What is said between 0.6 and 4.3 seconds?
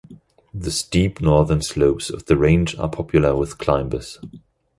steep northern slopes of the range are popular with climbers.